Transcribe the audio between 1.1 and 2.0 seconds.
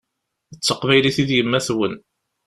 i d yemma-twen.